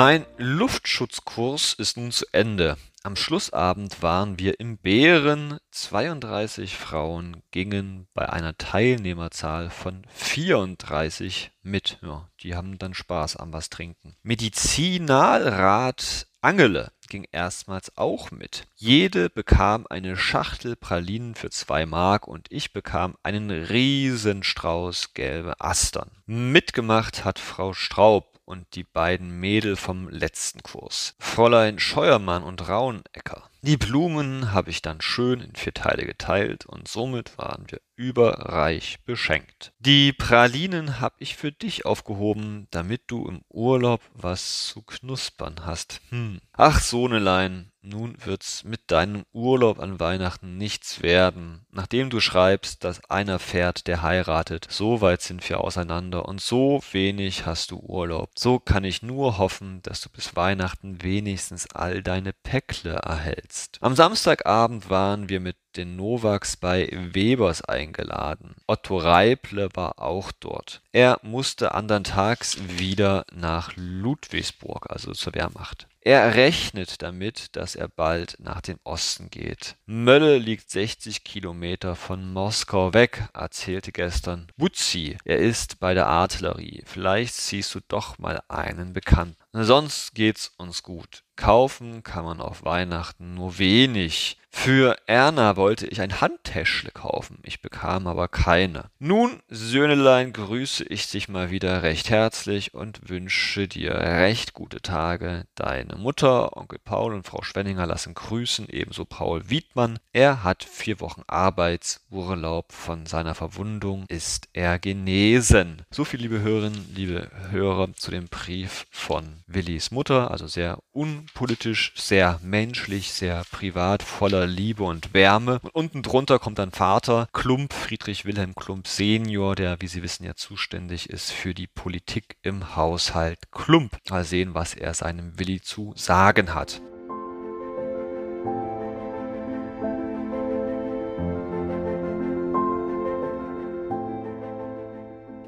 Mein 0.02 0.24
Luftschutzkurs 0.38 1.74
ist 1.74 1.98
nun 1.98 2.10
zu 2.10 2.24
Ende. 2.32 2.78
Am 3.02 3.16
Schlussabend 3.16 4.02
waren 4.02 4.38
wir 4.38 4.58
im 4.58 4.78
Bären. 4.78 5.58
32 5.72 6.78
Frauen 6.78 7.42
gingen 7.50 8.06
bei 8.14 8.26
einer 8.30 8.56
Teilnehmerzahl 8.56 9.68
von 9.68 10.06
34 10.14 11.50
mit. 11.62 11.98
Ja, 12.00 12.30
die 12.42 12.54
haben 12.54 12.78
dann 12.78 12.94
Spaß 12.94 13.36
am 13.36 13.52
was 13.52 13.68
trinken. 13.68 14.16
Medizinalrat 14.22 16.28
Angele 16.40 16.92
ging 17.10 17.26
erstmals 17.30 17.98
auch 17.98 18.30
mit. 18.30 18.68
Jede 18.76 19.28
bekam 19.28 19.86
eine 19.90 20.16
Schachtel 20.16 20.76
Pralinen 20.76 21.34
für 21.34 21.50
zwei 21.50 21.84
Mark 21.84 22.26
und 22.26 22.46
ich 22.48 22.72
bekam 22.72 23.16
einen 23.22 23.50
Riesenstrauß 23.50 25.12
gelbe 25.12 25.60
Astern. 25.60 26.10
Mitgemacht 26.24 27.26
hat 27.26 27.38
Frau 27.38 27.74
Straub 27.74 28.39
und 28.50 28.74
die 28.74 28.84
beiden 28.84 29.38
Mädel 29.38 29.76
vom 29.76 30.08
letzten 30.08 30.62
Kurs, 30.62 31.14
Fräulein 31.20 31.78
Scheuermann 31.78 32.42
und 32.42 32.68
Raunecker. 32.68 33.48
Die 33.62 33.76
Blumen 33.76 34.52
habe 34.52 34.70
ich 34.70 34.82
dann 34.82 35.00
schön 35.00 35.40
in 35.40 35.54
vier 35.54 35.72
Teile 35.72 36.04
geteilt 36.04 36.66
und 36.66 36.88
somit 36.88 37.38
waren 37.38 37.64
wir 37.68 37.80
überreich 38.00 38.96
beschenkt. 39.04 39.72
Die 39.78 40.14
Pralinen 40.14 41.00
habe 41.00 41.16
ich 41.18 41.36
für 41.36 41.52
dich 41.52 41.84
aufgehoben, 41.84 42.66
damit 42.70 43.02
du 43.08 43.28
im 43.28 43.42
Urlaub 43.50 44.00
was 44.14 44.68
zu 44.68 44.80
knuspern 44.80 45.66
hast. 45.66 46.00
Hm. 46.08 46.40
Ach, 46.54 46.80
Sohnelein, 46.80 47.70
nun 47.82 48.16
wird's 48.24 48.64
mit 48.64 48.90
deinem 48.90 49.24
Urlaub 49.32 49.78
an 49.80 50.00
Weihnachten 50.00 50.56
nichts 50.56 51.02
werden. 51.02 51.64
Nachdem 51.70 52.10
du 52.10 52.20
schreibst, 52.20 52.84
dass 52.84 53.04
einer 53.10 53.38
fährt, 53.38 53.86
der 53.86 54.02
heiratet, 54.02 54.66
so 54.70 55.00
weit 55.00 55.22
sind 55.22 55.46
wir 55.48 55.60
auseinander 55.60 56.26
und 56.26 56.40
so 56.40 56.82
wenig 56.92 57.46
hast 57.46 57.70
du 57.70 57.78
Urlaub. 57.78 58.30
So 58.34 58.58
kann 58.58 58.84
ich 58.84 59.02
nur 59.02 59.38
hoffen, 59.38 59.80
dass 59.82 60.00
du 60.00 60.10
bis 60.10 60.36
Weihnachten 60.36 61.02
wenigstens 61.02 61.70
all 61.70 62.02
deine 62.02 62.32
Päckle 62.32 62.92
erhältst. 62.92 63.78
Am 63.80 63.94
Samstagabend 63.94 64.90
waren 64.90 65.28
wir 65.28 65.40
mit 65.40 65.56
den 65.76 65.96
Nowaks 65.96 66.56
bei 66.56 66.88
Webers 67.12 67.62
eingeladen. 67.62 68.54
Otto 68.66 68.96
Reible 68.96 69.68
war 69.74 70.00
auch 70.00 70.32
dort. 70.32 70.82
Er 70.92 71.18
musste 71.22 71.74
andern 71.74 72.04
Tags 72.04 72.58
wieder 72.78 73.24
nach 73.32 73.72
Ludwigsburg, 73.76 74.90
also 74.90 75.12
zur 75.12 75.34
Wehrmacht. 75.34 75.86
Er 76.02 76.34
rechnet 76.34 77.02
damit, 77.02 77.56
dass 77.56 77.74
er 77.74 77.88
bald 77.88 78.38
nach 78.40 78.62
dem 78.62 78.78
Osten 78.84 79.28
geht. 79.28 79.76
Mölle 79.84 80.38
liegt 80.38 80.70
60 80.70 81.24
Kilometer 81.24 81.94
von 81.94 82.32
Moskau 82.32 82.94
weg, 82.94 83.28
erzählte 83.34 83.92
gestern 83.92 84.46
Butzi. 84.56 85.18
Er 85.26 85.36
ist 85.36 85.78
bei 85.78 85.92
der 85.92 86.06
Artillerie. 86.06 86.82
Vielleicht 86.86 87.34
siehst 87.34 87.74
du 87.74 87.80
doch 87.86 88.18
mal 88.18 88.40
einen 88.48 88.94
Bekannten. 88.94 89.36
Sonst 89.52 90.14
geht's 90.14 90.54
uns 90.56 90.82
gut. 90.82 91.22
Kaufen 91.36 92.02
kann 92.02 92.24
man 92.24 92.40
auf 92.40 92.64
Weihnachten 92.64 93.34
nur 93.34 93.58
wenig. 93.58 94.38
Für 94.52 94.96
Erna 95.06 95.56
wollte 95.56 95.86
ich 95.86 96.02
ein 96.02 96.20
Handtäschle 96.20 96.90
kaufen, 96.90 97.38
ich 97.44 97.62
bekam 97.62 98.06
aber 98.06 98.28
keine. 98.28 98.90
Nun, 98.98 99.40
Söhnelein, 99.48 100.32
grüße 100.32 100.84
ich 100.84 101.08
dich 101.08 101.28
mal 101.28 101.50
wieder 101.50 101.82
recht 101.82 102.10
herzlich 102.10 102.74
und 102.74 103.08
wünsche 103.08 103.68
dir 103.68 103.94
recht 103.94 104.52
gute 104.52 104.82
Tage. 104.82 105.46
Deine 105.54 105.96
Mutter, 105.96 106.56
Onkel 106.56 106.78
Paul 106.84 107.14
und 107.14 107.26
Frau 107.26 107.42
Schwenninger 107.42 107.86
lassen 107.86 108.12
grüßen, 108.12 108.68
ebenso 108.68 109.04
Paul 109.04 109.48
Wiedmann. 109.48 109.98
Er 110.12 110.42
hat 110.44 110.64
vier 110.64 111.00
Wochen 111.00 111.22
Arbeitsurlaub. 111.26 112.72
Von 112.72 113.06
seiner 113.06 113.34
Verwundung 113.34 114.04
ist 114.08 114.48
er 114.52 114.78
genesen. 114.78 115.82
So 115.90 116.04
viel, 116.04 116.20
liebe 116.20 116.40
Hörerinnen, 116.40 116.92
liebe 116.94 117.30
Hörer, 117.50 117.94
zu 117.94 118.10
dem 118.10 118.26
Brief 118.26 118.86
von 118.90 119.42
Willis 119.46 119.90
Mutter, 119.90 120.30
also 120.30 120.46
sehr 120.48 120.78
unpolitisch, 120.92 121.92
sehr 121.96 122.40
menschlich, 122.42 123.12
sehr 123.12 123.44
privat, 123.50 124.02
voller 124.02 124.39
Liebe 124.46 124.84
und 124.84 125.14
Wärme. 125.14 125.60
Und 125.62 125.74
unten 125.74 126.02
drunter 126.02 126.38
kommt 126.38 126.58
dann 126.58 126.70
Vater 126.70 127.28
Klump, 127.32 127.72
Friedrich 127.72 128.24
Wilhelm 128.24 128.54
Klump 128.54 128.86
Senior, 128.86 129.54
der, 129.54 129.80
wie 129.80 129.86
Sie 129.86 130.02
wissen, 130.02 130.24
ja 130.24 130.34
zuständig 130.34 131.10
ist 131.10 131.32
für 131.32 131.54
die 131.54 131.66
Politik 131.66 132.36
im 132.42 132.76
Haushalt 132.76 133.50
Klump. 133.52 133.96
Mal 134.08 134.24
sehen, 134.24 134.54
was 134.54 134.74
er 134.74 134.94
seinem 134.94 135.38
Willi 135.38 135.60
zu 135.60 135.92
sagen 135.96 136.54
hat. 136.54 136.80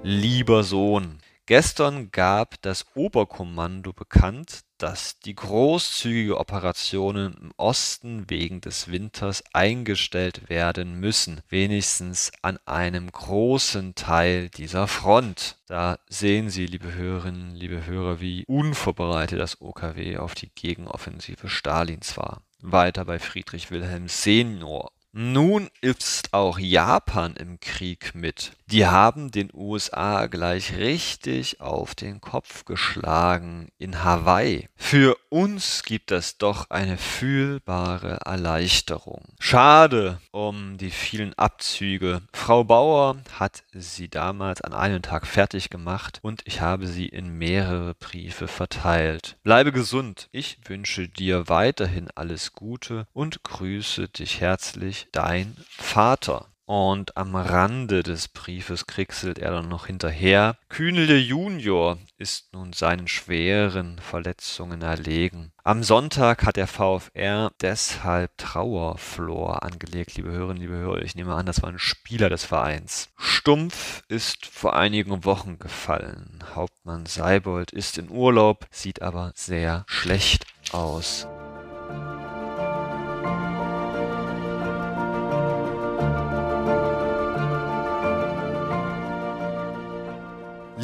Lieber 0.05 0.65
Sohn, 0.65 1.19
Gestern 1.47 2.13
gab 2.13 2.63
das 2.63 2.87
Oberkommando 2.95 3.93
bekannt, 3.93 4.61
dass 4.83 5.21
die 5.21 5.37
großzügige 5.37 6.39
Operationen 6.39 7.35
im 7.41 7.53
Osten 7.57 8.29
wegen 8.29 8.61
des 8.61 8.91
Winters 8.91 9.45
eingestellt 9.53 10.49
werden 10.49 10.99
müssen, 10.99 11.41
wenigstens 11.49 12.33
an 12.43 12.59
einem 12.67 13.13
großen 13.13 13.95
Teil 13.95 14.49
dieser 14.49 14.89
Front. 14.89 15.57
Da 15.69 16.01
sehen 16.09 16.51
Sie, 16.51 16.67
liebe 16.67 16.95
Hörerinnen, 16.95 17.55
liebe 17.55 17.87
Hörer, 17.87 18.21
wie 18.21 18.45
unvorbereitet 18.49 19.39
das 19.39 19.61
OKW 19.61 20.17
auf 20.17 20.35
die 20.35 20.51
Gegenoffensive 20.53 21.49
Stalins 21.49 22.17
war. 22.17 22.43
Weiter 22.61 23.05
bei 23.05 23.21
Friedrich 23.21 23.71
Wilhelm 23.71 24.09
Senior 24.09 24.91
nun 25.15 25.69
ist 25.83 26.33
auch 26.33 26.59
Japan 26.59 27.37
im 27.37 27.61
Krieg 27.61 28.15
mit. 28.15 28.53
Die 28.67 28.87
haben 28.87 29.31
den 29.31 29.51
USA 29.53 30.27
gleich 30.27 30.79
richtig 30.79 31.61
auf 31.61 31.95
den 31.95 32.23
Kopf 32.23 32.65
geschlagen 32.65 33.69
in 33.77 34.03
Hawaii. 34.03 34.71
Für 34.77 35.15
uns 35.29 35.83
gibt 35.83 36.11
es 36.11 36.39
doch 36.39 36.71
eine 36.71 36.97
fühlbare 36.97 38.21
Erleichterung. 38.25 39.25
Schade 39.39 40.19
um 40.31 40.79
die 40.79 40.91
vielen 40.91 41.35
Abzüge. 41.35 42.23
Frau 42.33 42.65
Bauer 42.65 43.19
hat 43.39 43.65
sie 43.75 44.09
damals 44.09 44.63
an 44.63 44.73
einem 44.73 45.03
Tag 45.03 45.27
fertig 45.27 45.69
gemacht 45.69 46.21
und 46.23 46.41
ich 46.47 46.63
habe 46.63 46.87
sie 46.87 47.07
in 47.07 47.37
mehrere 47.37 47.95
Briefe 47.95 48.49
verteilt. 48.49 49.37
Bleibe 49.43 49.73
gesund. 49.73 50.31
Ich 50.33 50.57
wünsche 50.65 51.09
dir 51.09 51.51
weiterhin 51.51 52.09
alles 52.15 52.55
Gute 52.55 53.07
und 53.13 53.43
grüße 53.43 54.09
dich 54.09 54.41
herzlich 54.41 55.02
dein 55.13 55.57
Vater. 55.69 56.53
Und 56.65 57.17
am 57.17 57.35
Rande 57.35 58.03
des 58.03 58.29
Briefes 58.29 58.87
kriegselt 58.87 59.39
er 59.39 59.51
dann 59.51 59.69
noch 59.69 59.87
hinterher. 59.87 60.57
Kühnele 60.69 61.19
Junior 61.19 61.99
ist 62.19 62.55
nun 62.55 62.73
seinen 62.73 63.09
schweren 63.09 63.99
Verletzungen 63.99 64.81
erlegen. 64.81 65.53
Am 65.65 65.83
Sonntag 65.83 66.45
hat 66.45 66.57
der 66.57 66.69
VfR 66.69 67.51
deshalb 67.61 68.39
Trauerflor 68.39 69.63
angelegt, 69.65 70.17
liebe 70.17 70.31
Hörerinnen, 70.31 70.63
liebe 70.63 70.75
Hörer. 70.75 71.03
Ich 71.03 71.17
nehme 71.17 71.35
an, 71.35 71.47
das 71.47 71.63
war 71.63 71.69
ein 71.69 71.79
Spieler 71.79 72.31
des 72.31 72.45
Vereins. 72.45 73.11
Stumpf 73.19 74.03
ist 74.09 74.47
vor 74.47 74.75
einigen 74.75 75.25
Wochen 75.25 75.59
gefallen. 75.59 76.45
Hauptmann 76.55 77.07
Seibold 77.07 77.73
ist 77.73 77.99
in 77.99 78.09
Urlaub, 78.09 78.67
sieht 78.71 79.03
aber 79.03 79.33
sehr 79.35 79.85
schlecht 79.89 80.47
aus. 80.73 81.27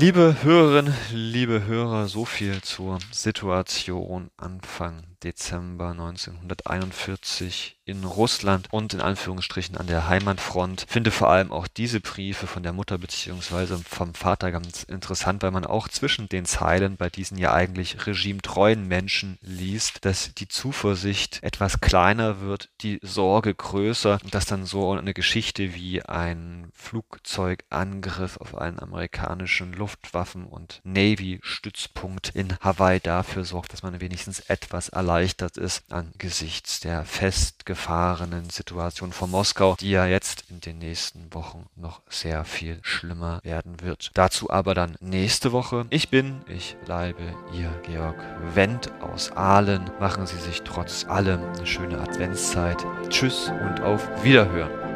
Liebe 0.01 0.37
Hörerinnen, 0.45 0.95
liebe 1.11 1.65
Hörer, 1.65 2.07
so 2.07 2.25
viel 2.25 2.63
zur 2.63 3.01
Situation 3.11 4.31
Anfang 4.37 5.03
Dezember 5.25 5.91
1941 5.91 7.77
in 7.85 8.05
Russland 8.05 8.69
und 8.71 8.95
in 8.95 9.01
Anführungsstrichen 9.01 9.77
an 9.77 9.89
der 9.89 10.09
Heimatfront. 10.09 10.87
Finde 10.89 11.11
vor 11.11 11.31
allem 11.31 11.51
auch 11.51 11.67
diese 11.67 12.01
Briefe 12.01 12.47
von 12.47 12.63
der 12.63 12.73
Mutter 12.73 12.99
bzw. 12.99 13.79
vom 13.79 14.15
Vater 14.15 14.53
ganz 14.53 14.85
interessant, 14.85 15.43
weil 15.43 15.51
man 15.51 15.65
auch 15.65 15.89
zwischen 15.89 16.29
den 16.29 16.45
Zeilen 16.45 16.97
bei 16.97 17.09
diesen 17.09 17.39
ja 17.39 17.53
eigentlich 17.53 18.07
regimetreuen 18.07 18.87
Menschen 18.87 19.39
liest, 19.41 20.05
dass 20.05 20.35
die 20.35 20.49
Zuversicht 20.49 21.43
etwas 21.43 21.81
kleiner 21.81 22.41
wird, 22.41 22.69
die 22.83 23.01
Sorge 23.03 23.55
größer 23.55 24.21
und 24.23 24.35
dass 24.35 24.47
dann 24.47 24.67
so 24.67 24.93
eine 24.93 25.15
Geschichte 25.15 25.75
wie 25.75 26.03
ein 26.03 26.71
Flugzeugangriff 26.75 28.37
auf 28.37 28.57
einen 28.57 28.79
amerikanischen 28.79 29.73
Luftwaffen- 29.89 30.45
und 30.45 30.83
Navy-Stützpunkt 30.85 32.29
in 32.35 32.59
Hawaii 32.61 33.01
dafür 33.01 33.45
sorgt, 33.45 33.73
dass 33.73 33.83
man 33.83 34.03
wenigstens 34.03 34.41
etwas 34.41 34.91
erleichtert 34.91 35.57
ist 35.57 35.91
angesichts 35.91 36.81
der 36.81 37.07
festgefahrenen 37.07 38.51
Situation 38.51 39.13
von 39.13 39.31
Moskau, 39.31 39.77
die 39.81 39.91
ja 39.91 40.05
jetzt 40.05 40.45
in 40.51 40.61
den 40.61 40.79
nächsten 40.79 41.33
Wochen 41.33 41.65
noch 41.75 42.03
sehr 42.11 42.45
viel 42.45 42.81
schlimmer 42.83 43.41
werden 43.45 43.81
wird. 43.81 44.11
Dazu 44.13 44.51
aber 44.51 44.75
dann 44.75 44.97
nächste 45.01 45.53
Woche. 45.53 45.87
Ich 45.89 46.11
bin, 46.11 46.43
ich 46.49 46.77
bleibe 46.85 47.35
Ihr 47.55 47.71
Georg 47.87 48.19
Wendt 48.55 48.91
aus 49.01 49.33
Aalen. 49.33 49.91
Machen 49.99 50.27
Sie 50.27 50.37
sich 50.37 50.63
trotz 50.63 51.07
allem 51.07 51.43
eine 51.55 51.67
schöne 51.67 51.99
Adventszeit. 51.99 52.85
Tschüss 53.09 53.51
und 53.63 53.81
auf 53.81 54.07
Wiederhören. 54.23 54.88